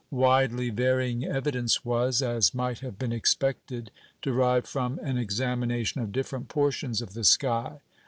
Widely 0.09 0.71
varying 0.71 1.25
evidence 1.25 1.85
was, 1.85 2.23
as 2.23 2.55
might 2.55 2.79
have 2.79 2.97
been 2.97 3.11
expected, 3.11 3.91
derived 4.23 4.65
from 4.65 4.97
an 5.03 5.19
examination 5.19 6.01
of 6.01 6.11
different 6.11 6.47
portions 6.47 7.03
of 7.03 7.13
the 7.13 7.23
sky. 7.23 7.81